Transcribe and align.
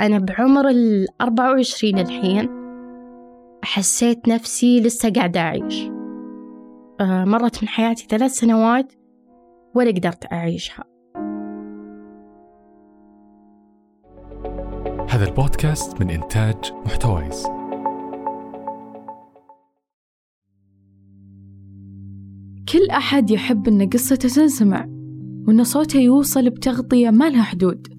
أنا 0.00 0.18
بعمر 0.18 0.68
الأربعة 0.68 1.50
وعشرين 1.50 1.98
الحين 1.98 2.48
حسيت 3.64 4.28
نفسي 4.28 4.80
لسه 4.80 5.10
قاعدة 5.10 5.40
أعيش. 5.40 5.90
آه، 7.00 7.24
مرت 7.24 7.62
من 7.62 7.68
حياتي 7.68 8.06
ثلاث 8.10 8.30
سنوات 8.30 8.92
ولا 9.74 9.90
قدرت 9.90 10.32
أعيشها. 10.32 10.84
هذا 15.10 15.28
البودكاست 15.28 16.00
من 16.00 16.10
إنتاج 16.10 16.72
محتويس. 16.86 17.46
كل 22.72 22.90
أحد 22.90 23.30
يحب 23.30 23.68
أن 23.68 23.88
قصته 23.90 24.28
تنسمع 24.28 24.86
وأن 25.48 25.64
صوته 25.64 25.98
يوصل 25.98 26.50
بتغطية 26.50 27.10
ما 27.10 27.30
لها 27.30 27.42
حدود. 27.42 27.95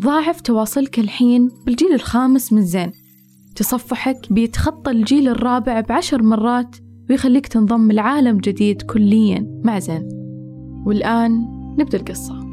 ضاعف 0.00 0.40
تواصلك 0.40 0.98
الحين 0.98 1.50
بالجيل 1.66 1.92
الخامس 1.94 2.52
من 2.52 2.62
زين. 2.62 2.92
تصفحك 3.56 4.32
بيتخطى 4.32 4.90
الجيل 4.90 5.28
الرابع 5.28 5.80
بعشر 5.80 6.22
مرات 6.22 6.76
ويخليك 7.10 7.46
تنضم 7.46 7.92
لعالم 7.92 8.38
جديد 8.38 8.82
كليا 8.82 9.60
مع 9.64 9.78
زين. 9.78 10.08
والآن 10.86 11.46
نبدأ 11.78 11.98
القصة. 11.98 12.44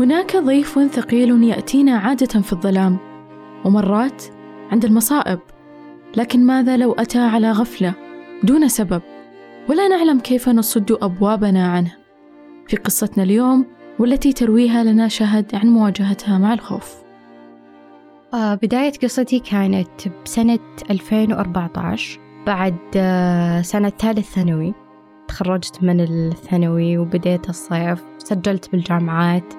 هناك 0.00 0.36
ضيف 0.36 0.78
ثقيل 0.78 1.42
يأتينا 1.42 1.96
عادة 1.96 2.40
في 2.40 2.52
الظلام 2.52 2.98
ومرات 3.64 4.24
عند 4.70 4.84
المصائب 4.84 5.38
لكن 6.16 6.46
ماذا 6.46 6.76
لو 6.76 6.92
أتى 6.92 7.18
على 7.18 7.52
غفلة؟ 7.52 8.03
دون 8.44 8.68
سبب 8.68 9.02
ولا 9.68 9.88
نعلم 9.88 10.20
كيف 10.20 10.48
نصد 10.48 10.92
أبوابنا 11.02 11.66
عنه. 11.66 11.92
في 12.68 12.76
قصتنا 12.76 13.24
اليوم 13.24 13.66
والتي 13.98 14.32
ترويها 14.32 14.84
لنا 14.84 15.08
شهد 15.08 15.54
عن 15.54 15.68
مواجهتها 15.68 16.38
مع 16.38 16.52
الخوف. 16.54 16.94
آه 18.34 18.54
بداية 18.54 18.92
قصتي 19.02 19.38
كانت 19.38 19.88
بسنة 20.24 20.58
2014 20.90 22.20
بعد 22.46 22.76
آه 22.96 23.62
سنة 23.62 23.88
ثالث 23.88 24.34
ثانوي. 24.34 24.74
تخرجت 25.28 25.82
من 25.82 26.00
الثانوي 26.00 26.98
وبديت 26.98 27.48
الصيف 27.48 28.04
سجلت 28.18 28.72
بالجامعات. 28.72 29.54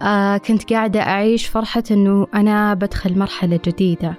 آه 0.00 0.36
كنت 0.36 0.72
قاعدة 0.72 1.00
أعيش 1.00 1.46
فرحة 1.46 1.82
إنه 1.90 2.26
أنا 2.34 2.74
بدخل 2.74 3.18
مرحلة 3.18 3.60
جديدة. 3.64 4.14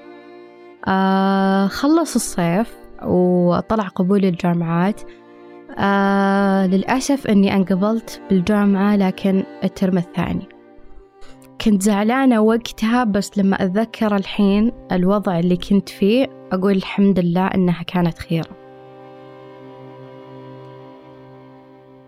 آه 0.88 1.68
خلص 1.68 2.16
الصيف 2.16 2.89
وطلع 3.06 3.88
قبول 3.88 4.26
الجامعات 4.26 5.02
آه 5.80 6.68
للأسف 6.68 7.28
إني 7.28 7.56
انقبلت 7.56 8.22
بالجامعة 8.30 8.96
لكن 8.96 9.44
الترم 9.64 9.98
الثاني. 9.98 10.50
كنت 11.62 11.82
زعلانة 11.82 12.42
وقتها 12.42 13.04
بس 13.04 13.38
لما 13.38 13.64
أتذكر 13.64 14.16
الحين 14.16 14.72
الوضع 14.92 15.40
اللي 15.40 15.58
كنت 15.58 15.90
فيه 15.90 16.28
أقول 16.52 16.72
الحمد 16.76 17.20
لله 17.20 17.48
إنها 17.48 17.84
كانت 17.84 18.18
خيرة 18.20 18.60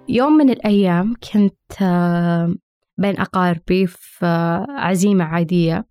يوم 0.09 0.33
من 0.33 0.49
الأيام 0.49 1.13
كنت 1.33 1.81
آه، 1.81 2.55
بين 2.97 3.19
أقاربي 3.19 3.87
في 3.87 4.25
آه، 4.25 4.65
عزيمة 4.69 5.23
عادية. 5.23 5.85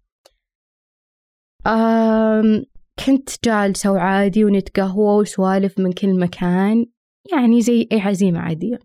كنت 3.06 3.44
جالسة 3.44 3.92
وعادي 3.92 4.44
ونتقهوى 4.44 5.20
وسوالف 5.20 5.78
من 5.78 5.92
كل 5.92 6.20
مكان 6.20 6.86
يعني 7.32 7.60
زي 7.62 7.88
أي 7.92 8.00
عزيمة 8.00 8.40
عادية. 8.40 8.78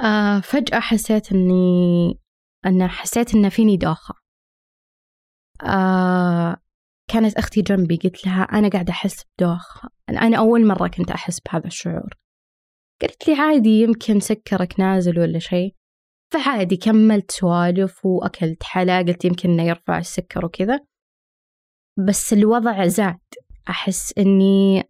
آه 0.00 0.40
فجأة 0.40 0.80
حسيت 0.80 1.32
إني 1.32 2.20
أن 2.66 2.88
حسيت 2.88 3.34
إن 3.34 3.48
فيني 3.48 3.76
دوخة 3.76 4.14
آه 5.62 6.56
كانت 7.10 7.34
أختي 7.34 7.62
جنبي 7.62 7.96
قلت 7.96 8.26
لها 8.26 8.42
أنا 8.42 8.68
قاعدة 8.68 8.92
أحس 8.92 9.24
بدوخة 9.38 9.88
أنا 10.08 10.38
أول 10.38 10.66
مرة 10.66 10.88
كنت 10.88 11.10
أحس 11.10 11.40
بهذا 11.40 11.66
الشعور. 11.66 12.14
قالت 13.00 13.28
لي 13.28 13.34
عادي 13.34 13.80
يمكن 13.80 14.20
سكرك 14.20 14.80
نازل 14.80 15.18
ولا 15.18 15.38
شيء. 15.38 15.74
فعادي 16.32 16.76
كملت 16.76 17.30
سوالف 17.30 18.06
وأكلت 18.06 18.62
حلا 18.62 18.98
قلت 18.98 19.24
يمكن 19.24 19.50
إنه 19.50 19.62
يرفع 19.62 19.98
السكر 19.98 20.44
وكذا. 20.46 20.80
بس 22.08 22.32
الوضع 22.32 22.86
زاد. 22.86 23.20
أحس 23.68 24.14
إني 24.18 24.82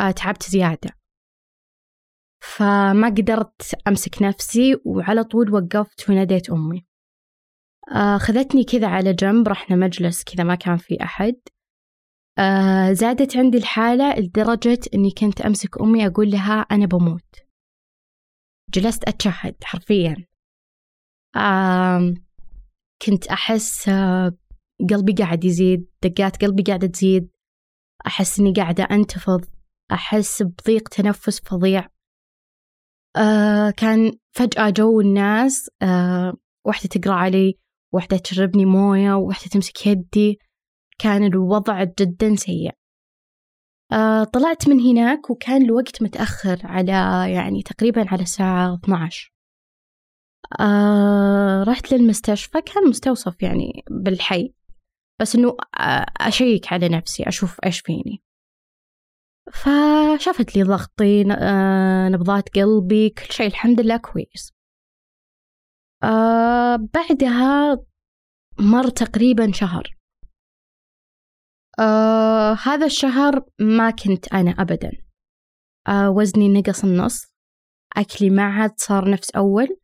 آه، 0.00 0.10
تعبت 0.10 0.42
زيادة. 0.42 0.90
فما 2.40 3.08
قدرت 3.08 3.74
أمسك 3.88 4.22
نفسي 4.22 4.76
وعلى 4.84 5.24
طول 5.24 5.54
وقفت 5.54 6.10
وناديت 6.10 6.50
أمي. 6.50 6.86
آه، 7.94 8.18
خذتني 8.18 8.64
كذا 8.64 8.88
على 8.88 9.12
جنب 9.12 9.48
رحنا 9.48 9.76
مجلس 9.76 10.24
كذا 10.24 10.44
ما 10.44 10.54
كان 10.54 10.76
في 10.76 11.02
أحد. 11.02 11.36
آه، 12.38 12.92
زادت 12.92 13.36
عندي 13.36 13.58
الحالة 13.58 14.14
لدرجة 14.18 14.80
أني 14.94 15.10
كنت 15.10 15.40
أمسك 15.40 15.80
أمي 15.80 16.06
أقول 16.06 16.30
لها 16.30 16.60
أنا 16.60 16.86
بموت. 16.86 17.36
جلست 18.74 19.08
أتشهد 19.08 19.56
حرفيا. 19.64 20.26
كنت 23.06 23.26
أحس 23.26 23.90
قلبي 24.90 25.12
قاعد 25.12 25.44
يزيد 25.44 25.88
دقات 26.02 26.44
قلبي 26.44 26.62
قاعدة 26.62 26.86
تزيد. 26.86 27.30
أحس 28.06 28.40
إني 28.40 28.52
قاعدة 28.52 28.84
أنتفض 28.84 29.44
أحس 29.92 30.42
بضيق 30.42 30.88
تنفس 30.88 31.40
فظيع. 31.40 31.88
آه 33.16 33.70
كان 33.70 34.12
فجأة 34.32 34.70
جو 34.70 35.00
الناس 35.00 35.70
آه 35.82 36.34
واحدة 36.64 36.88
تقرأ 36.88 37.14
علي 37.14 37.58
واحدة 37.92 38.16
تشربني 38.16 38.64
موية 38.64 39.14
واحدة 39.14 39.48
تمسك 39.50 39.86
يدي. 39.86 40.38
كان 40.98 41.24
الوضع 41.24 41.84
جدا 41.84 42.34
سيء. 42.36 42.70
آه 43.92 44.24
طلعت 44.24 44.68
من 44.68 44.80
هناك 44.80 45.30
وكان 45.30 45.62
الوقت 45.62 46.02
متأخر 46.02 46.60
على 46.64 46.92
يعني 47.32 47.62
تقريبا 47.62 48.04
على 48.08 48.22
الساعة 48.22 48.74
12 48.74 49.32
آه 50.60 51.62
رحت 51.62 51.92
للمستشفى 51.92 52.60
كان 52.62 52.88
مستوصف 52.88 53.42
يعني 53.42 53.84
بالحي. 53.90 54.54
بس 55.20 55.36
إنه 55.36 55.56
أشيك 56.20 56.72
على 56.72 56.88
نفسي 56.88 57.28
أشوف 57.28 57.60
إيش 57.64 57.80
فيني. 57.80 58.22
فشافت 59.52 60.56
لي 60.56 60.62
ضغطي 60.62 61.24
نبضات 62.12 62.48
قلبي 62.48 63.10
كل 63.10 63.32
شيء 63.32 63.46
الحمد 63.46 63.80
لله 63.80 63.96
كويس. 63.96 64.52
بعدها 66.94 67.78
مر 68.58 68.88
تقريبا 68.88 69.52
شهر. 69.52 69.96
هذا 72.64 72.86
الشهر 72.86 73.44
ما 73.60 73.90
كنت 73.90 74.34
أنا 74.34 74.50
أبدا. 74.50 74.90
وزني 75.88 76.48
نقص 76.48 76.84
النص 76.84 77.34
أكلي 77.96 78.30
ما 78.30 78.42
عاد 78.42 78.74
صار 78.76 79.10
نفس 79.10 79.30
أول. 79.30 79.80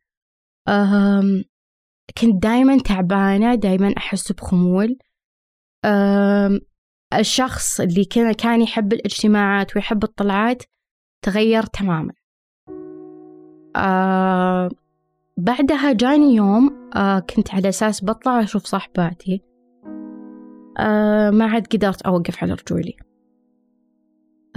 كنت 2.17 2.43
دايما 2.43 2.77
تعبانة 2.77 3.55
دايما 3.55 3.93
أحس 3.97 4.31
بخمول. 4.31 4.97
الشخص 7.13 7.79
اللي 7.81 8.05
كان 8.05 8.31
كان 8.33 8.61
يحب 8.61 8.93
الاجتماعات 8.93 9.75
ويحب 9.75 10.03
الطلعات 10.03 10.63
تغير 11.21 11.63
تماما. 11.63 12.13
بعدها 15.37 15.93
جاني 15.93 16.35
يوم 16.35 16.89
أه 16.95 17.19
كنت 17.19 17.53
على 17.53 17.69
أساس 17.69 18.05
بطلع 18.05 18.43
أشوف 18.43 18.65
صاحباتي. 18.65 19.41
أه 20.79 21.29
ما 21.29 21.45
عاد 21.45 21.67
قدرت 21.67 22.01
أوقف 22.01 22.43
على 22.43 22.53
رجولي. 22.53 22.95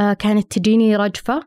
أه 0.00 0.12
كانت 0.12 0.58
تجيني 0.58 0.96
رجفة 0.96 1.40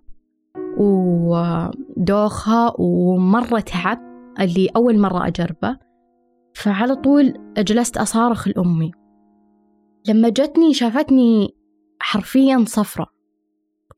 ودوخة 0.78 2.74
ومرة 2.82 3.60
تعب 3.60 4.00
اللي 4.40 4.70
أول 4.76 5.00
مرة 5.00 5.28
أجربه. 5.28 5.78
فعلى 6.56 6.96
طول 6.96 7.54
جلست 7.58 7.98
أصارخ 7.98 8.48
لأمي. 8.48 8.92
لما 10.08 10.30
جتني 10.30 10.74
شافتني 10.74 11.56
حرفيا 12.00 12.64
صفرة 12.68 13.08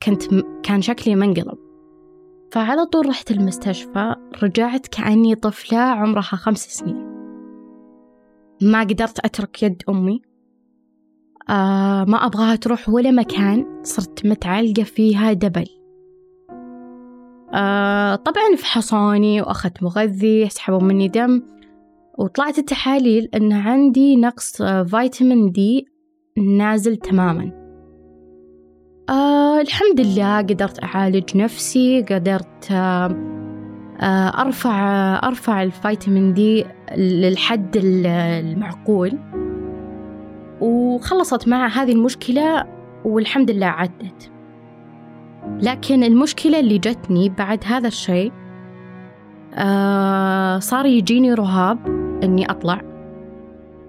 كنت. 0.03 0.23
كان 0.63 0.81
شكلي 0.81 1.15
منقلب. 1.15 1.57
فعلى 2.51 2.85
طول 2.85 3.09
رحت 3.09 3.31
المستشفى 3.31 4.15
رجعت 4.43 4.87
كأني 4.87 5.35
طفلة 5.35 5.79
عمرها 5.79 6.21
خمس 6.21 6.59
سنين. 6.59 7.11
ما 8.61 8.79
قدرت 8.79 9.25
أترك 9.25 9.63
يد 9.63 9.83
أمي. 9.89 10.21
آه 11.49 12.03
ما 12.03 12.25
أبغاها 12.25 12.55
تروح 12.55 12.89
ولا 12.89 13.11
مكان. 13.11 13.83
صرت 13.83 14.25
متعلقة 14.25 14.83
فيها 14.83 15.33
دبل. 15.33 15.67
آه 17.53 18.15
طبعا 18.15 18.55
فحصوني 18.57 19.41
وأخذت 19.41 19.83
مغذي 19.83 20.49
سحبوا 20.49 20.81
مني 20.81 21.07
دم. 21.07 21.41
وطلعت 22.17 22.59
التحاليل 22.59 23.29
أن 23.35 23.51
عندي 23.51 24.15
نقص 24.15 24.61
فيتامين 24.63 25.51
دي 25.51 25.90
نازل 26.37 26.95
تماما. 26.95 27.51
آه 29.09 29.61
الحمد 29.61 30.01
لله 30.01 30.37
قدرت 30.37 30.83
أعالج 30.83 31.37
نفسي 31.37 32.01
قدرت 32.01 32.71
آه 32.71 34.41
أرفع 34.41 34.79
أرفع 35.23 35.63
الفيتامين 35.63 36.33
دي 36.33 36.65
للحد 36.97 37.77
المعقول. 37.83 39.19
وخلصت 40.61 41.47
مع 41.47 41.67
هذه 41.67 41.91
المشكلة 41.91 42.65
والحمد 43.05 43.51
لله 43.51 43.65
عدت. 43.65 44.31
لكن 45.61 46.03
المشكلة 46.03 46.59
اللي 46.59 46.77
جتني 46.77 47.29
بعد 47.29 47.63
هذا 47.65 47.87
الشيء 47.87 48.31
آه 49.53 50.59
صار 50.59 50.85
يجيني 50.85 51.33
رهاب 51.33 51.77
إني 52.23 52.51
أطلع 52.51 52.81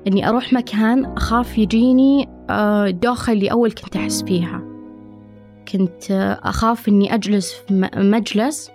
إني 0.07 0.29
أروح 0.29 0.53
مكان 0.53 1.05
أخاف 1.05 1.59
يجيني 1.59 2.29
آه 2.53 2.91
دوخة 2.91 3.33
اللي 3.33 3.51
أول 3.51 3.73
كنت 3.73 3.97
أحس 3.97 4.23
فيها. 4.23 4.63
كنت 5.73 6.11
آه 6.11 6.41
أخاف 6.43 6.89
إني 6.89 7.15
أجلس 7.15 7.53
في 7.53 7.91
مجلس 7.97 8.71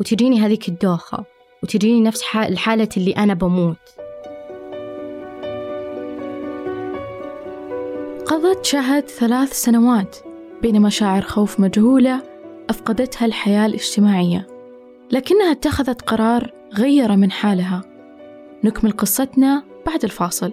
وتجيني 0.00 0.40
هذيك 0.40 0.68
الدوخة 0.68 1.24
وتجيني 1.62 2.00
نفس 2.00 2.22
الحالة 2.34 2.88
اللي 2.96 3.12
أنا 3.12 3.34
بموت. 3.34 3.76
قضت 8.26 8.64
شهد 8.64 9.08
ثلاث 9.08 9.52
سنوات 9.52 10.16
بين 10.62 10.82
مشاعر 10.82 11.22
خوف 11.22 11.60
مجهولة 11.60 12.22
أفقدتها 12.70 13.26
الحياة 13.26 13.66
الاجتماعية. 13.66 14.46
لكنها 15.12 15.52
اتخذت 15.52 16.02
قرار 16.02 16.52
غير 16.74 17.16
من 17.16 17.30
حالها. 17.30 17.82
نكمل 18.64 18.90
قصتنا 18.90 19.62
بعد 19.86 20.04
الفاصل. 20.04 20.52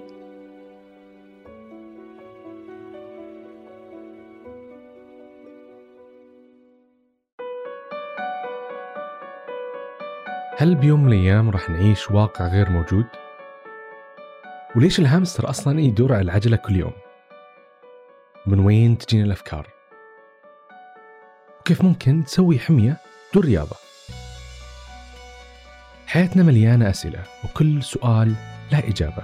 هل 10.61 10.75
بيوم 10.75 11.03
من 11.03 11.13
الأيام 11.13 11.49
راح 11.49 11.69
نعيش 11.69 12.11
واقع 12.11 12.47
غير 12.47 12.69
موجود؟ 12.69 13.05
وليش 14.75 14.99
الهامستر 14.99 15.49
أصلا 15.49 15.79
يدور 15.79 16.13
على 16.13 16.21
العجلة 16.21 16.57
كل 16.57 16.75
يوم؟ 16.75 16.93
من 18.47 18.59
وين 18.59 18.97
تجينا 18.97 19.25
الأفكار؟ 19.25 19.67
وكيف 21.59 21.81
ممكن 21.81 22.23
تسوي 22.25 22.59
حمية 22.59 22.97
دون 23.33 23.43
رياضة؟ 23.43 23.75
حياتنا 26.07 26.43
مليانة 26.43 26.89
أسئلة 26.89 27.23
وكل 27.43 27.83
سؤال 27.83 28.35
له 28.71 28.79
إجابة 28.79 29.23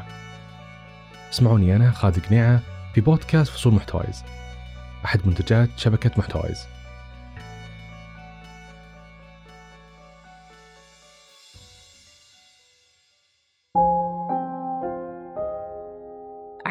اسمعوني 1.30 1.76
أنا 1.76 1.92
خالد 1.92 2.26
قنيعة 2.26 2.60
في 2.94 3.02
بودكاست 3.02 3.52
فصول 3.52 3.74
محتوايز 3.74 4.24
أحد 5.06 5.28
منتجات 5.28 5.70
شبكة 5.76 6.12
محتوايز 6.18 6.77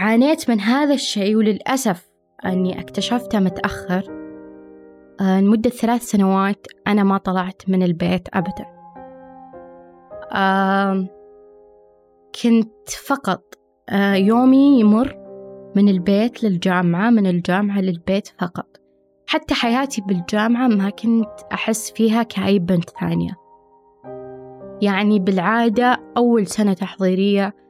عانيت 0.07 0.51
من 0.51 0.61
هذا 0.61 0.95
الشيء 0.95 1.37
وللأسف 1.37 2.11
أني 2.45 2.81
اكتشفته 2.81 3.41
متأخر. 3.41 4.05
آه، 5.21 5.41
لمدة 5.41 5.71
ثلاث 5.71 6.03
سنوات 6.03 6.67
أنا 6.87 7.03
ما 7.03 7.19
طلعت 7.19 7.63
من 7.69 7.83
البيت 7.83 8.29
أبدا. 8.35 8.67
كنت 12.43 12.89
فقط 13.07 13.55
آه، 13.89 14.15
يومي 14.15 14.81
يمر 14.81 15.17
من 15.77 15.89
البيت 15.89 16.45
للجامعة 16.45 17.11
من 17.11 17.27
الجامعة 17.27 17.81
للبيت 17.81 18.29
فقط. 18.41 18.67
حتى 19.27 19.55
حياتي 19.55 20.01
بالجامعة 20.01 20.69
ما 20.69 20.91
كنت 20.91 21.41
أحس 21.53 21.91
فيها 21.91 22.23
كأي 22.23 22.59
بنت 22.59 22.91
ثانية. 23.01 23.37
يعني 24.83 25.19
بالعادة 25.19 26.01
أول 26.17 26.47
سنة 26.47 26.73
تحضيرية 26.73 27.66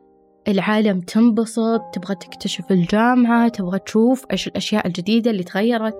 العالم 0.49 1.01
تنبسط 1.01 1.81
تبغى 1.93 2.15
تكتشف 2.15 2.71
الجامعة 2.71 3.49
تبغى 3.49 3.79
تشوف 3.79 4.25
إيش 4.33 4.49
الأشياء 4.49 4.87
الجديدة 4.87 5.31
اللي 5.31 5.43
تغيرت. 5.43 5.97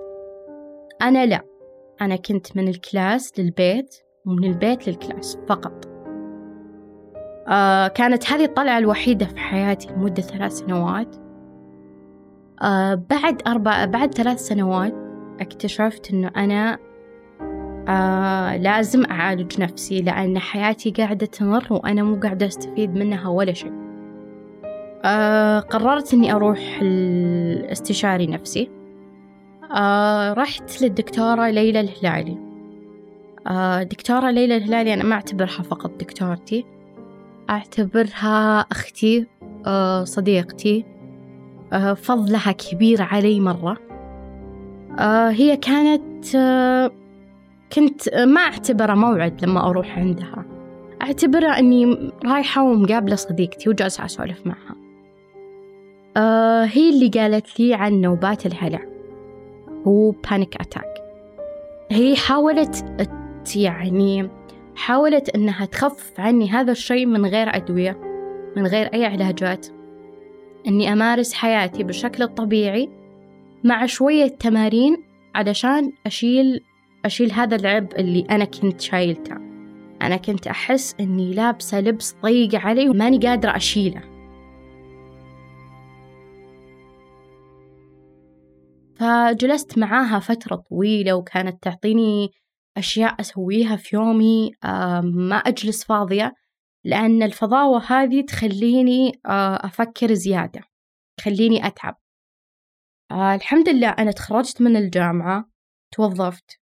أنا 1.01 1.25
لا 1.25 1.41
أنا 2.01 2.15
كنت 2.15 2.57
من 2.57 2.67
ال 2.67 2.79
class 2.79 3.39
للبيت 3.39 3.95
ومن 4.25 4.43
البيت 4.43 4.87
لل 4.87 5.01
class 5.01 5.37
فقط. 5.47 5.85
آه 7.47 7.87
كانت 7.87 8.31
هذه 8.31 8.45
الطلعة 8.45 8.77
الوحيدة 8.77 9.25
في 9.25 9.37
حياتي 9.37 9.87
لمدة 9.93 10.21
ثلاث 10.21 10.51
سنوات. 10.51 11.15
آه 12.61 12.93
بعد 13.09 13.41
أربع 13.47 13.85
بعد 13.85 14.13
ثلاث 14.13 14.39
سنوات 14.39 14.93
اكتشفت 15.39 16.11
إنه 16.13 16.31
أنا 16.37 16.77
آه 17.89 18.57
لازم 18.57 19.05
أعالج 19.05 19.61
نفسي 19.61 20.01
لأن 20.01 20.39
حياتي 20.39 20.91
قاعدة 20.91 21.25
تمر 21.25 21.67
وأنا 21.71 22.03
مو 22.03 22.19
قاعدة 22.19 22.47
أستفيد 22.47 22.95
منها 22.95 23.29
ولا 23.29 23.53
شيء. 23.53 23.86
آه 25.05 25.59
قررت 25.59 26.13
إني 26.13 26.33
أروح 26.33 26.79
الاستشاري 26.81 28.27
نفسي. 28.27 28.69
آه 29.71 30.33
رحت 30.33 30.81
للدكتورة 30.81 31.49
ليلى 31.49 31.79
الهلالي. 31.79 32.37
آه 33.47 33.83
دكتورة 33.83 34.31
ليلى 34.31 34.57
الهلالي 34.57 34.93
أنا 34.93 35.03
ما 35.03 35.15
أعتبرها 35.15 35.47
فقط 35.63 35.91
دكتورتي 35.99 36.65
أعتبرها 37.49 38.59
أختي 38.59 39.27
صديقتي. 40.03 40.85
فضلها 41.95 42.51
كبير 42.51 43.01
علي 43.01 43.39
مرة. 43.39 43.77
هي 45.29 45.57
كانت 45.57 46.25
كنت 47.73 48.15
ما 48.15 48.41
أعتبره 48.41 48.93
موعد 48.93 49.45
لما 49.45 49.69
أروح 49.69 49.97
عندها. 49.97 50.45
أعتبرها 51.01 51.59
أني 51.59 52.11
رايحة 52.25 52.63
ومقابلة 52.63 53.15
صديقتي 53.15 53.69
وجالسة 53.69 54.05
أسولف 54.05 54.47
معها. 54.47 54.86
آه 56.17 56.63
هي 56.63 56.89
اللي 56.89 57.07
قالت 57.07 57.59
لي 57.59 57.73
عن 57.73 58.01
نوبات 58.01 58.45
الهلع. 58.45 58.81
هو 59.87 60.11
بانيك 60.11 60.61
أتاك 60.61 61.03
هي 61.91 62.15
حاولت 62.15 62.85
يعني 63.55 64.29
حاولت 64.75 65.29
أنها 65.29 65.65
تخفف 65.65 66.19
عني 66.19 66.49
هذا 66.49 66.71
الشيء 66.71 67.05
من 67.05 67.25
غير 67.25 67.55
أدوية 67.55 67.97
من 68.55 68.67
غير 68.67 68.87
أي 68.93 69.05
علاجات. 69.05 69.67
أني 70.67 70.93
أمارس 70.93 71.33
حياتي 71.33 71.83
بالشكل 71.83 72.23
الطبيعي 72.23 72.89
مع 73.63 73.85
شوية 73.85 74.27
تمارين 74.27 74.97
علشان 75.35 75.91
أشيل 76.05 76.63
أشيل 77.05 77.31
هذا 77.31 77.55
العبء 77.55 77.99
اللي 77.99 78.27
أنا 78.29 78.45
كنت 78.45 78.81
شايلته. 78.81 79.35
أنا 80.01 80.17
كنت 80.17 80.47
أحس 80.47 80.95
أني 80.99 81.33
لابسة 81.33 81.79
لبس 81.79 82.15
ضيق 82.23 82.55
علي 82.55 82.89
وماني 82.89 83.17
قادرة 83.17 83.55
أشيله. 83.55 84.16
فجلست 88.99 89.77
معاها 89.77 90.19
فترة 90.19 90.55
طويلة 90.55 91.13
وكانت 91.13 91.63
تعطيني 91.63 92.31
أشياء 92.77 93.21
أسويها 93.21 93.75
في 93.75 93.95
يومي 93.95 94.51
ما 95.03 95.35
أجلس 95.35 95.83
فاضية 95.83 96.33
لأن 96.83 97.23
الفضاوة 97.23 97.83
هذه 97.87 98.21
تخليني 98.21 99.11
أفكر 99.25 100.13
زيادة 100.13 100.61
تخليني 101.17 101.67
أتعب. 101.67 101.97
الحمد 103.11 103.69
لله 103.69 103.89
أنا 103.89 104.11
تخرجت 104.11 104.61
من 104.61 104.75
الجامعة 104.75 105.49
توظفت. 105.91 106.59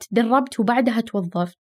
تدربت 0.00 0.60
وبعدها 0.60 1.00
توظفت. 1.00 1.58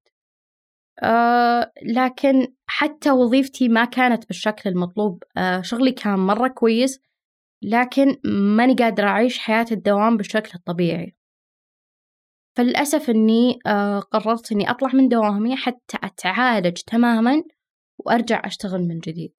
لكن 1.84 2.54
حتى 2.68 3.12
وظيفتي 3.12 3.68
ما 3.68 3.86
كانت 3.86 4.28
بالشكل 4.28 4.70
المطلوب. 4.70 5.24
شغلي 5.62 5.92
كان 5.92 6.20
مرة 6.20 6.48
كويس 6.48 7.00
لكن 7.62 8.16
ماني 8.56 8.74
قادرة 8.74 9.08
أعيش 9.08 9.40
حياة 9.40 9.66
الدوام 9.72 10.18
بالشكل 10.18 10.52
الطبيعي. 10.56 11.16
فللأسف 12.58 13.10
أني 13.10 13.60
آه، 13.66 14.00
قررت 14.00 14.52
أني 14.52 14.70
أطلع 14.70 14.90
من 14.94 15.08
دوامي 15.08 15.56
حتى 15.56 15.98
أتعالج 16.04 16.78
تماما 16.78 17.44
وأرجع 18.00 18.42
أشتغل 18.46 18.82
من 18.82 19.00
جديد. 19.00 19.34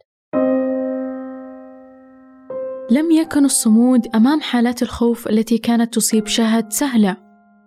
لم 2.90 3.10
يكن 3.10 3.44
الصمود 3.44 4.06
أمام 4.14 4.40
حالات 4.40 4.82
الخوف 4.82 5.28
التي 5.28 5.58
كانت 5.58 5.94
تصيب 5.94 6.26
شهد 6.26 6.72
سهلة 6.72 7.16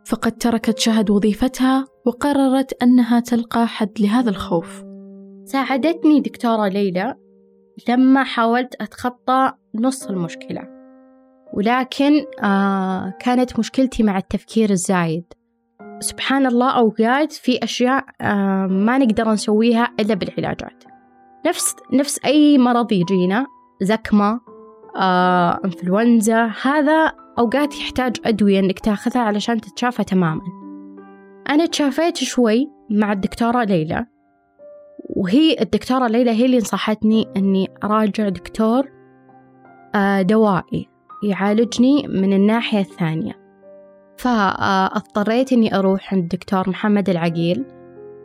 فقد 0.05 0.31
تركت 0.31 0.79
شهد 0.79 1.09
وظيفتها 1.09 1.85
وقررت 2.05 2.83
أنها 2.83 3.19
تلقى 3.19 3.67
حد 3.67 3.91
لهذا 3.99 4.29
الخوف. 4.29 4.83
ساعدتني 5.45 6.19
دكتورة 6.19 6.67
ليلى 6.67 7.15
لما 7.89 8.23
حاولت 8.23 8.81
أتخطى 8.81 9.51
نص 9.75 10.05
المشكلة. 10.07 10.61
ولكن 11.53 12.25
آه 12.43 13.13
كانت 13.19 13.59
مشكلتي 13.59 14.03
مع 14.03 14.17
التفكير 14.17 14.69
الزايد. 14.69 15.23
سبحان 15.99 16.45
الله 16.45 16.71
أوقات 16.71 17.31
في 17.31 17.63
أشياء 17.63 18.05
آه 18.21 18.67
ما 18.67 18.97
نقدر 18.97 19.31
نسويها 19.31 19.93
إلا 19.99 20.13
بالعلاجات. 20.13 20.83
نفس 21.47 21.75
نفس 21.93 22.19
أي 22.25 22.57
مرض 22.57 22.91
يجينا 22.91 23.45
زكمة 23.81 24.39
آه، 24.95 25.59
إنفلونزا 25.65 26.51
هذا 26.61 27.13
أوقات 27.39 27.75
يحتاج 27.75 28.15
أدوية 28.25 28.59
إنك 28.59 28.79
تاخذها 28.79 29.21
علشان 29.21 29.61
تتشافى 29.61 30.03
تماما. 30.03 30.41
أنا 31.49 31.65
تشافيت 31.65 32.17
شوي 32.17 32.71
مع 32.89 33.11
الدكتورة 33.11 33.63
ليلى. 33.63 34.05
وهي 35.09 35.57
الدكتورة 35.61 36.07
ليلى 36.07 36.31
هي 36.31 36.45
اللي 36.45 36.57
نصحتني 36.57 37.27
إني 37.37 37.67
أراجع 37.83 38.29
دكتور 38.29 38.91
آه، 39.95 40.21
دوائي 40.21 40.89
يعالجني 41.23 42.07
من 42.07 42.33
الناحية 42.33 42.79
الثانية. 42.79 43.43
فاضطريت 44.17 45.53
إني 45.53 45.75
أروح 45.75 46.13
عند 46.13 46.23
الدكتور 46.23 46.69
محمد 46.69 47.09
العقيل. 47.09 47.65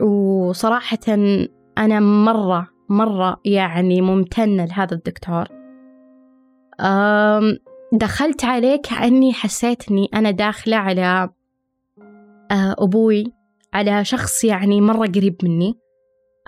وصراحة 0.00 0.99
أنا 1.78 2.00
مرة 2.00 2.68
مرة 2.88 3.40
يعني 3.44 4.00
ممتنة 4.00 4.64
لهذا 4.64 4.94
الدكتور. 4.94 5.49
دخلت 7.92 8.44
عليه 8.44 8.76
كأني 8.82 9.32
حسيت 9.32 9.90
إني 9.90 10.08
أنا 10.14 10.30
داخلة 10.30 10.76
على 10.76 11.28
آه، 12.50 12.76
أبوي 12.78 13.25
على 13.75 14.04
شخص 14.04 14.44
يعني 14.44 14.80
مرة 14.80 15.06
قريب 15.06 15.37
مني. 15.42 15.75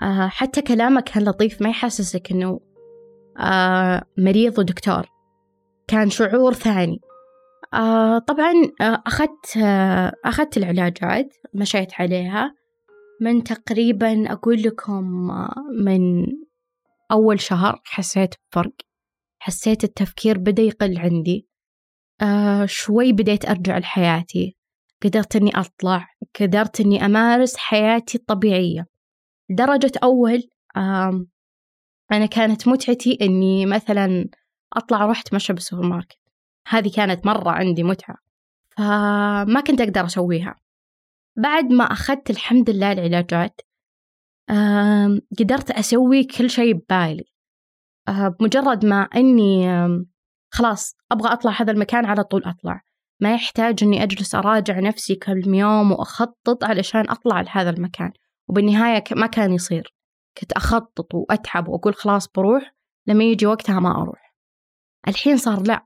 آه، 0.01 0.27
حتى 0.27 0.61
كلامه 0.61 1.01
كان 1.01 1.23
لطيف؟ 1.23 1.61
ما 1.61 1.69
يحسسك 1.69 2.31
إنه 2.31 2.59
آه، 3.39 4.03
مريض 4.17 4.59
ودكتور. 4.59 5.05
كان 5.87 6.09
شعور 6.09 6.53
ثاني. 6.53 6.99
طبعا 8.27 8.53
أخذت 8.81 9.57
أخذت 10.25 10.57
العلاجات 10.57 11.33
مشيت 11.53 11.89
عليها. 11.99 12.55
من 13.21 13.43
تقريبا 13.43 14.31
أقول 14.31 14.61
لكم 14.61 15.03
من 15.85 16.25
أول 17.11 17.39
شهر 17.39 17.81
حسيت 17.83 18.35
بفرق. 18.35 18.73
حسيت 19.39 19.83
التفكير 19.83 20.37
بدأ 20.37 20.63
يقل 20.63 20.97
عندي. 20.97 21.47
آه 22.21 22.65
شوي 22.65 23.13
بديت 23.13 23.49
أرجع 23.49 23.77
لحياتي. 23.77 24.57
قدرت 25.03 25.35
أني 25.35 25.51
أطلع. 25.55 26.07
قدرت 26.39 26.81
أني 26.81 27.05
أمارس 27.05 27.57
حياتي 27.57 28.17
الطبيعية. 28.17 28.90
درجة 29.51 29.91
أول 30.03 30.49
أنا 32.11 32.25
كانت 32.31 32.67
متعتي 32.67 33.17
أني 33.21 33.65
مثلا 33.65 34.29
أطلع 34.73 35.03
أروح 35.03 35.19
أتمشى 35.19 35.53
بالسوبر 35.53 35.87
ماركت 35.87 36.19
هذه 36.67 36.91
كانت 36.95 37.25
مرة 37.25 37.49
عندي 37.49 37.83
متعة 37.83 38.15
فما 38.77 39.61
كنت 39.67 39.81
أقدر 39.81 40.05
أسويها. 40.05 40.55
بعد 41.37 41.65
ما 41.65 41.83
أخذت 41.83 42.29
الحمد 42.29 42.69
لله 42.69 42.91
العلاجات 42.91 43.61
قدرت 45.39 45.71
أسوي 45.71 46.23
كل 46.23 46.49
شيء 46.49 46.73
ببالي. 46.73 47.25
آه، 48.07 48.27
بمجرد 48.27 48.85
ما 48.85 49.01
أني 49.01 49.67
خلاص 50.53 50.95
أبغى 51.11 51.33
أطلع 51.33 51.51
هذا 51.51 51.71
المكان 51.71 52.05
على 52.05 52.23
طول 52.23 52.43
أطلع. 52.43 52.81
ما 53.19 53.33
يحتاج 53.33 53.83
أني 53.83 54.03
أجلس 54.03 54.35
أراجع 54.35 54.79
نفسي 54.79 55.15
كل 55.15 55.41
يوم 55.47 55.91
وأخطط 55.91 56.63
علشان 56.63 57.09
أطلع 57.09 57.41
لهذا 57.41 57.69
المكان. 57.69 58.11
وبالنهاية 58.49 59.03
ما 59.11 59.27
كان 59.27 59.53
يصير. 59.53 59.95
كنت 60.37 60.51
أخطط 60.51 61.15
وأتعب 61.15 61.67
وأقول 61.67 61.95
خلاص 61.95 62.27
بروح 62.27 62.75
لما 63.07 63.23
يجي 63.23 63.45
وقتها 63.45 63.79
ما 63.79 64.01
أروح. 64.01 64.35
الحين 65.07 65.37
صار 65.37 65.61
لا 65.67 65.85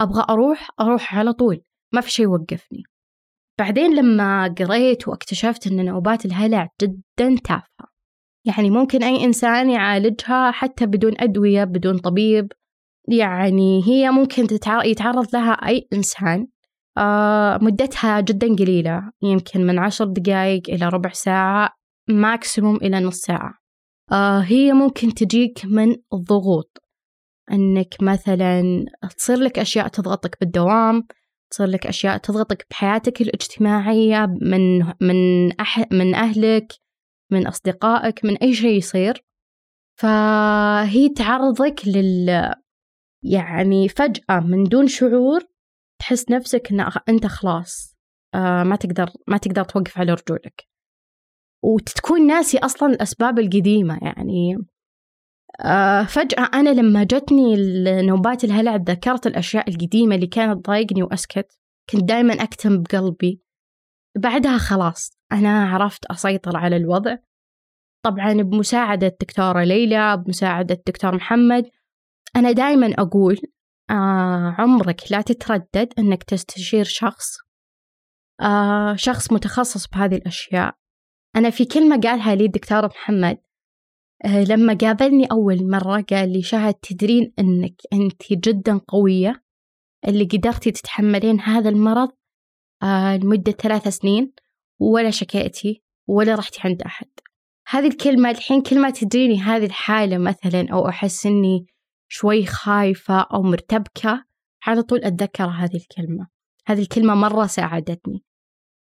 أبغى 0.00 0.24
أروح 0.30 0.68
أروح 0.80 1.14
على 1.14 1.32
طول 1.32 1.62
ما 1.94 2.00
في 2.00 2.10
شيء 2.10 2.24
يوقفني. 2.24 2.82
بعدين 3.58 3.94
لما 3.94 4.54
قريت 4.58 5.08
واكتشفت 5.08 5.66
أن 5.66 5.84
نوبات 5.84 6.24
الهلع 6.24 6.68
جدا 6.82 7.36
تافهة. 7.44 7.86
يعني 8.46 8.70
ممكن 8.70 9.02
أي 9.02 9.24
إنسان 9.24 9.70
يعالجها 9.70 10.50
حتى 10.50 10.86
بدون 10.86 11.12
أدوية 11.20 11.64
بدون 11.64 11.98
طبيب. 11.98 12.52
يعني 13.08 13.82
هي 13.86 14.10
ممكن 14.10 14.46
يتعرض 14.84 15.26
لها 15.34 15.52
أي 15.52 15.88
إنسان 15.92 16.46
مدتها 17.62 18.20
جدا 18.20 18.46
قليلة 18.46 19.10
يمكن 19.22 19.66
من 19.66 19.78
عشر 19.78 20.04
دقايق 20.04 20.62
إلى 20.68 20.88
ربع 20.88 21.10
ساعة 21.10 21.70
ماكسيموم 22.08 22.76
إلى 22.76 23.00
نص 23.00 23.16
ساعة. 23.16 23.54
آه 24.12 24.40
هي 24.40 24.72
ممكن 24.72 25.14
تجيك 25.14 25.64
من 25.64 25.96
الضغوط 26.14 26.82
أنك 27.52 27.94
مثلا 28.02 28.84
تصير 29.16 29.36
لك 29.36 29.58
أشياء 29.58 29.88
تضغطك 29.88 30.36
بالدوام 30.40 31.06
تصير 31.50 31.66
لك 31.66 31.86
أشياء 31.86 32.16
تضغطك 32.16 32.66
بحياتك 32.70 33.20
الاجتماعية 33.20 34.26
من 34.42 34.78
من 35.00 35.52
أح 35.60 35.92
من 35.92 36.14
أهلك 36.14 36.72
من 37.30 37.46
أصدقائك 37.46 38.24
من 38.24 38.36
أي 38.36 38.54
شيء 38.54 38.78
يصير. 38.78 39.24
فهي 39.98 41.08
تعرضك 41.08 41.80
لل 41.86 42.54
يعني 43.22 43.88
فجأة 43.88 44.40
من 44.40 44.64
دون 44.64 44.86
شعور 44.86 45.55
تحس 45.98 46.30
نفسك 46.30 46.72
إن 46.72 46.90
أنت 47.08 47.26
خلاص 47.26 47.96
آه 48.34 48.62
ما 48.62 48.76
تقدر 48.76 49.10
ما 49.28 49.36
تقدر 49.36 49.64
توقف 49.64 49.98
على 49.98 50.12
رجولك 50.12 50.68
وتكون 51.64 52.26
ناسي 52.26 52.58
أصلا 52.58 52.92
الأسباب 52.92 53.38
القديمة 53.38 53.98
يعني 54.02 54.56
آه 55.60 56.02
فجأة 56.02 56.50
أنا 56.54 56.70
لما 56.70 57.04
جتني 57.04 57.56
نوبات 58.02 58.44
الهلع 58.44 58.76
ذكرت 58.76 59.26
الأشياء 59.26 59.70
القديمة 59.70 60.14
اللي 60.14 60.26
كانت 60.26 60.64
تضايقني 60.64 61.02
وأسكت. 61.02 61.58
كنت 61.90 62.04
دائما 62.04 62.34
أكتم 62.34 62.82
بقلبي. 62.82 63.42
بعدها 64.16 64.58
خلاص 64.58 65.10
أنا 65.32 65.68
عرفت 65.68 66.04
أسيطر 66.06 66.56
على 66.56 66.76
الوضع. 66.76 67.16
طبعا 68.04 68.32
بمساعدة 68.32 69.06
الدكتورة 69.06 69.64
ليلى 69.64 70.16
بمساعدة 70.16 70.74
الدكتور 70.74 71.14
محمد. 71.14 71.70
أنا 72.36 72.52
دائما 72.52 72.94
أقول 72.98 73.38
آه 73.90 74.54
عمرك 74.58 75.12
لا 75.12 75.20
تتردد 75.20 75.92
أنك 75.98 76.22
تستشير 76.22 76.84
شخص. 76.84 77.36
آه 78.40 78.96
شخص 78.96 79.32
متخصص 79.32 79.88
بهذه 79.88 80.14
الأشياء. 80.14 80.74
أنا 81.36 81.50
في 81.50 81.64
كلمة 81.64 82.00
قالها 82.00 82.34
لي 82.34 82.44
الدكتور 82.44 82.86
محمد 82.86 83.38
آه 84.24 84.44
لما 84.44 84.74
قابلني 84.74 85.26
أول 85.26 85.70
مرة 85.70 86.04
قال 86.10 86.32
لي 86.32 86.42
شهد 86.42 86.74
تدرين 86.74 87.32
أنك 87.38 87.74
أنت 87.92 88.32
جدا 88.32 88.80
قوية 88.88 89.44
اللي 90.08 90.24
قدرتي 90.24 90.70
تتحملين 90.70 91.40
هذا 91.40 91.68
المرض 91.68 92.08
آه 92.82 93.16
لمدة 93.16 93.52
ثلاث 93.52 93.88
سنين 93.88 94.32
ولا 94.80 95.10
شكيتي 95.10 95.82
ولا 96.08 96.34
رحتي 96.34 96.60
عند 96.64 96.82
أحد. 96.82 97.08
هذه 97.68 97.86
الكلمة 97.86 98.30
الحين 98.30 98.62
كل 98.62 98.80
ما 98.80 98.90
تجيني 98.90 99.40
هذه 99.40 99.64
الحالة 99.66 100.18
مثلا 100.18 100.66
أو 100.72 100.88
أحس 100.88 101.26
إني 101.26 101.66
شوي 102.08 102.46
خايفة 102.46 103.20
أو 103.20 103.42
مرتبكة 103.42 104.24
على 104.66 104.82
طول 104.82 105.04
أتذكر 105.04 105.44
هذه 105.44 105.76
الكلمة. 105.76 106.26
هذه 106.66 106.80
الكلمة 106.80 107.14
مرة 107.14 107.46
ساعدتني. 107.46 108.24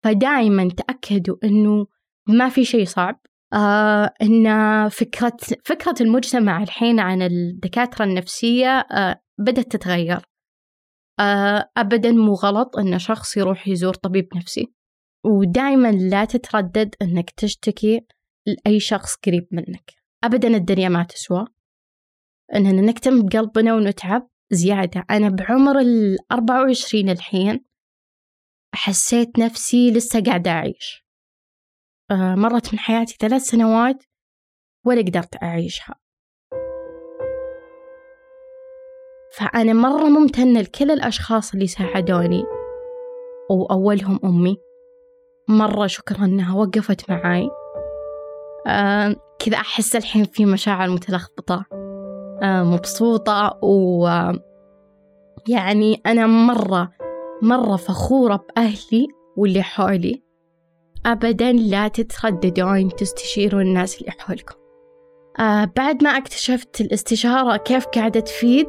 فدائما 0.04 0.68
تأكدوا 0.68 1.36
إنه 1.44 1.86
ما 2.28 2.48
في 2.48 2.64
شيء 2.64 2.84
صعب. 2.84 3.20
آه 3.52 4.14
إن 4.22 4.88
فكرة 4.88 5.36
فكرة 5.64 5.94
المجتمع 6.00 6.62
الحين 6.62 7.00
عن 7.00 7.22
الدكاترة 7.22 8.04
النفسية 8.04 8.68
آه 8.68 9.20
بدأت 9.38 9.72
تتغير. 9.72 10.20
آه 11.20 11.70
أبدا 11.76 12.10
مو 12.10 12.34
غلط 12.34 12.78
إن 12.78 12.98
شخص 12.98 13.36
يروح 13.36 13.68
يزور 13.68 13.94
طبيب 13.94 14.28
نفسي. 14.36 14.72
ودائما 15.24 15.92
لا 15.92 16.24
تتردد 16.24 16.94
إنك 17.02 17.30
تشتكي 17.30 18.00
لأي 18.46 18.80
شخص 18.80 19.16
قريب 19.16 19.48
منك. 19.50 19.92
أبدا 20.24 20.56
الدنيا 20.56 20.88
ما 20.88 21.02
تسوى. 21.02 21.46
إننا 22.54 22.82
نكتم 22.82 23.22
بقلبنا 23.22 23.74
ونتعب 23.74 24.28
زيادة. 24.50 25.04
أنا 25.10 25.28
بعمر 25.28 25.78
الأربعة 25.78 26.62
وعشرين 26.62 27.10
الحين 27.10 27.64
حسيت 28.74 29.38
نفسي 29.38 29.90
لسه 29.90 30.22
قاعدة 30.22 30.50
أعيش. 30.50 31.06
آه، 32.10 32.34
مرت 32.34 32.72
من 32.72 32.78
حياتي 32.78 33.16
ثلاث 33.20 33.42
سنوات 33.42 34.04
ولا 34.86 35.00
قدرت 35.00 35.42
أعيشها. 35.42 35.94
فأنا 39.36 39.72
مرة 39.72 40.04
ممتنة 40.08 40.60
لكل 40.60 40.90
الأشخاص 40.90 41.52
اللي 41.54 41.66
ساعدوني 41.66 42.44
وأولهم 43.50 44.20
أمي. 44.24 44.56
مرة 45.48 45.86
شكرا 45.86 46.24
إنها 46.24 46.56
وقفت 46.56 47.10
معاي. 47.10 47.50
آه 48.66 49.16
كذا 49.38 49.56
أحس 49.56 49.96
الحين 49.96 50.24
في 50.24 50.46
مشاعر 50.46 50.88
متلخبطة. 50.88 51.81
مبسوطة 52.42 53.58
و 53.62 54.08
يعني 55.48 56.02
أنا 56.06 56.26
مرة 56.26 56.90
مرة 57.42 57.76
فخورة 57.76 58.36
بأهلي 58.36 59.08
واللي 59.36 59.62
حولي. 59.62 60.22
أبدا 61.06 61.52
لا 61.52 61.88
تترددون 61.88 62.88
تستشيرون 62.88 63.62
الناس 63.62 64.00
اللي 64.00 64.12
حولكم. 64.18 64.54
آه 65.40 65.70
بعد 65.76 66.04
ما 66.04 66.10
اكتشفت 66.10 66.80
الاستشارة 66.80 67.56
كيف 67.56 67.86
قاعدة 67.86 68.20
تفيد 68.20 68.68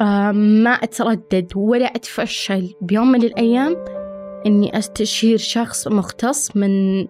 آه 0.00 0.32
ما 0.32 0.70
أتردد 0.70 1.52
ولا 1.56 1.86
أتفشل. 1.86 2.74
بيوم 2.80 3.12
من 3.12 3.22
الأيام 3.22 3.76
إني 4.46 4.78
أستشير 4.78 5.36
شخص 5.38 5.88
مختص 5.88 6.56
من 6.56 7.06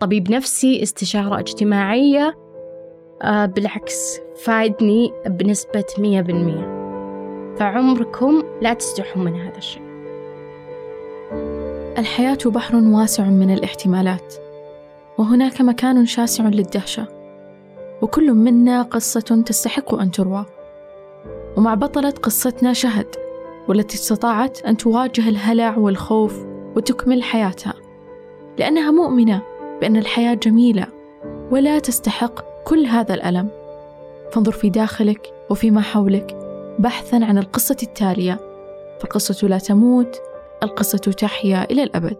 طبيب 0.00 0.30
نفسي 0.30 0.82
استشارة 0.82 1.38
اجتماعية. 1.38 2.49
آه 3.22 3.46
بالعكس 3.46 4.20
فادني 4.36 5.12
بنسبة 5.26 5.84
مية 5.98 6.20
بالمية. 6.20 6.80
فعمركم 7.58 8.42
لا 8.60 8.74
تستحوا 8.74 9.22
من 9.22 9.40
هذا 9.40 9.56
الشيء. 9.56 9.82
الحياة 11.98 12.38
بحر 12.46 12.76
واسع 12.76 13.24
من 13.24 13.50
الاحتمالات 13.50 14.34
وهناك 15.18 15.60
مكان 15.60 16.06
شاسع 16.06 16.48
للدهشة 16.48 17.06
وكل 18.02 18.32
منا 18.32 18.82
قصة 18.82 19.42
تستحق 19.46 19.94
أن 19.94 20.10
تروى. 20.10 20.46
ومع 21.56 21.74
بطلة 21.74 22.10
قصتنا 22.10 22.72
شهد 22.72 23.16
والتي 23.68 23.96
استطاعت 23.96 24.64
أن 24.64 24.76
تواجه 24.76 25.28
الهلع 25.28 25.78
والخوف 25.78 26.44
وتكمل 26.76 27.22
حياتها. 27.22 27.74
لأنها 28.58 28.90
مؤمنة 28.90 29.42
بأن 29.80 29.96
الحياة 29.96 30.34
جميلة 30.34 30.86
ولا 31.50 31.78
تستحق 31.78 32.64
كل 32.64 32.86
هذا 32.86 33.14
الألم. 33.14 33.48
فانظر 34.32 34.52
في 34.52 34.70
داخلك 34.70 35.32
وفيما 35.50 35.80
حولك 35.80 36.36
بحثا 36.78 37.16
عن 37.16 37.38
القصة 37.38 37.76
التالية. 37.82 38.38
فالقصة 39.00 39.48
لا 39.48 39.58
تموت 39.58 40.20
القصة 40.62 40.98
تحيا 40.98 41.64
إلى 41.70 41.82
الأبد. 41.82 42.18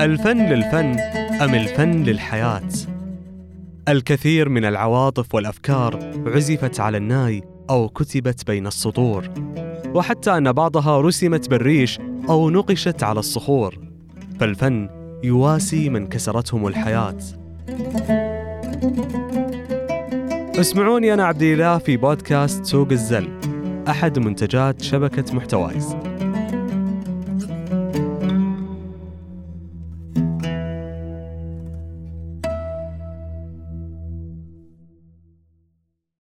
الفن 0.00 0.38
للفن 0.38 0.98
أم 1.42 1.54
الفن 1.54 2.02
للحياة؟ 2.02 2.91
الكثير 3.88 4.48
من 4.48 4.64
العواطف 4.64 5.34
والأفكار 5.34 5.98
عزفت 6.26 6.80
على 6.80 6.96
الناي 6.96 7.42
أو 7.70 7.88
كتبت 7.88 8.46
بين 8.46 8.66
السطور. 8.66 9.28
وحتى 9.94 10.36
أن 10.36 10.52
بعضها 10.52 11.00
رسمت 11.00 11.50
بالريش 11.50 11.98
أو 12.28 12.50
نقشت 12.50 13.02
على 13.02 13.20
الصخور. 13.20 13.78
فالفن 14.40 14.88
يواسي 15.24 15.88
من 15.88 16.06
كسرتهم 16.06 16.66
الحياة. 16.66 17.18
اسمعوني 20.60 21.14
أنا 21.14 21.24
عبد 21.24 21.42
الله 21.42 21.78
في 21.78 21.96
بودكاست 21.96 22.64
سوق 22.64 22.90
الزل 22.90 23.28
أحد 23.88 24.18
منتجات 24.18 24.82
شبكة 24.82 25.34
محتوايز. 25.34 25.96